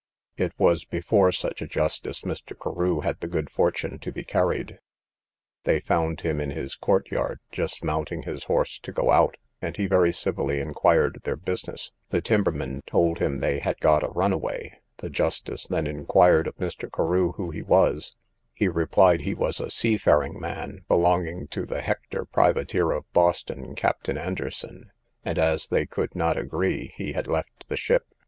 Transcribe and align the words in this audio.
It 0.35 0.51
was 0.57 0.83
before 0.83 1.31
such 1.31 1.61
a 1.61 1.67
justice 1.67 2.21
Mr. 2.21 2.59
Carew 2.59 3.01
had 3.01 3.19
the 3.19 3.27
good 3.27 3.51
fortune 3.51 3.99
to 3.99 4.11
be 4.11 4.23
carried: 4.23 4.79
they 5.61 5.79
found 5.79 6.21
him 6.21 6.41
in 6.41 6.49
his 6.49 6.73
court 6.73 7.11
yard, 7.11 7.39
just 7.51 7.83
mounting 7.83 8.23
his 8.23 8.45
horse 8.45 8.79
to 8.79 8.91
go 8.91 9.11
out, 9.11 9.37
and 9.61 9.77
he 9.77 9.85
very 9.85 10.11
civilly 10.11 10.59
inquired 10.59 11.19
their 11.23 11.35
business; 11.35 11.91
the 12.09 12.19
timbermen 12.19 12.81
told 12.87 13.19
him 13.19 13.41
they 13.41 13.59
had 13.59 13.79
got 13.79 14.01
a 14.01 14.07
runaway: 14.07 14.73
the 14.97 15.09
justice 15.11 15.67
then 15.67 15.85
inquired 15.85 16.47
of 16.47 16.55
Mr. 16.55 16.91
Carew 16.91 17.33
who 17.33 17.51
he 17.51 17.61
was: 17.61 18.15
he 18.55 18.67
replied 18.67 19.21
he 19.21 19.35
was 19.35 19.59
a 19.59 19.69
sea 19.69 19.97
faring 19.99 20.39
man, 20.39 20.83
belonging 20.87 21.45
to 21.49 21.63
the 21.63 21.81
Hector 21.83 22.25
privateer 22.25 22.89
of 22.89 23.05
Boston, 23.13 23.75
captain 23.75 24.17
Anderson, 24.17 24.89
and 25.23 25.37
as 25.37 25.67
they 25.67 25.85
could 25.85 26.15
not 26.15 26.37
agree, 26.37 26.91
he 26.95 27.11
had 27.13 27.27
left 27.27 27.65
the 27.67 27.77
ship. 27.77 28.07